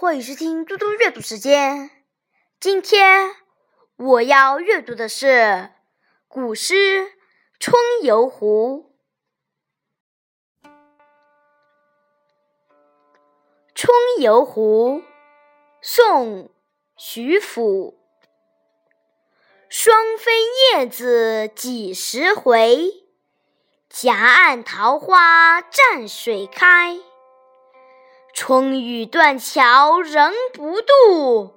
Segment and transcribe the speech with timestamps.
[0.00, 1.90] 欢迎收听嘟嘟阅读时间。
[2.58, 3.36] 今天
[3.96, 5.72] 我要阅读的是
[6.26, 7.02] 古诗
[7.58, 8.94] 《春游湖》。
[13.74, 15.02] 《春游湖》
[15.82, 16.44] 宋·
[16.96, 18.00] 徐甫。
[19.68, 20.32] 双飞
[20.72, 23.04] 燕子几时回？
[23.90, 26.98] 夹岸桃花蘸水开。
[28.42, 31.52] 春雨断桥人不渡，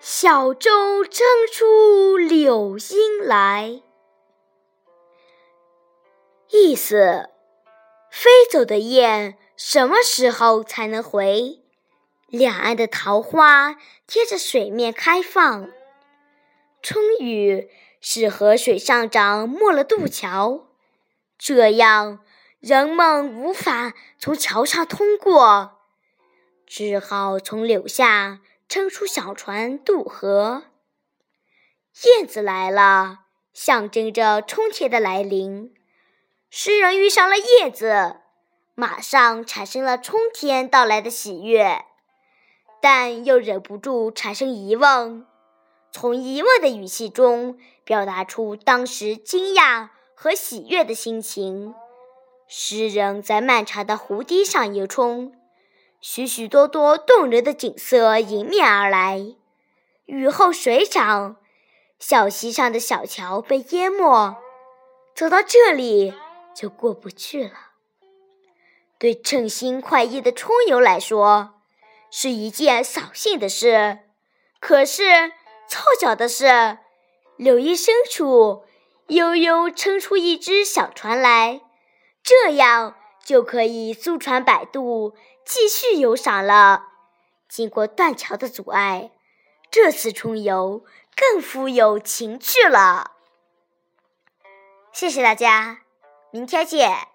[0.00, 3.80] 小舟争出柳阴来。
[6.50, 7.30] 意思：
[8.10, 11.60] 飞走的雁什么时候才能回？
[12.26, 13.76] 两岸的桃花
[14.08, 15.70] 贴着水面开放。
[16.82, 20.66] 春雨使河水上涨，没了渡桥，
[21.38, 22.18] 这样
[22.58, 25.78] 人们无法从桥上通过。
[26.74, 30.62] 只好从柳下撑出小船渡河。
[32.16, 35.74] 燕子来了，象征着春天的来临。
[36.48, 38.16] 诗人遇上了燕子，
[38.74, 41.84] 马上产生了春天到来的喜悦，
[42.80, 45.26] 但又忍不住产生疑问。
[45.90, 51.74] 从疑问的语气中表达出当时惊讶和喜悦的心情。
[52.48, 55.38] 诗人在漫长的湖堤上游春。
[56.02, 59.36] 许许多多动人的景色迎面而来，
[60.06, 61.36] 雨后水涨，
[62.00, 64.36] 小溪上的小桥被淹没，
[65.14, 66.12] 走到这里
[66.56, 67.52] 就过不去了。
[68.98, 71.54] 对称心快意的春游来说，
[72.10, 74.00] 是一件扫兴的事。
[74.58, 75.30] 可是
[75.68, 76.78] 凑巧的是，
[77.36, 78.64] 柳荫深处
[79.06, 81.60] 悠悠撑出一只小船来，
[82.24, 85.14] 这样就可以租船摆渡。
[85.44, 86.84] 继续游赏了。
[87.48, 89.10] 经过断桥的阻碍，
[89.70, 90.84] 这次春游
[91.16, 93.10] 更富有情趣了。
[94.92, 95.80] 谢谢大家，
[96.30, 97.11] 明天见。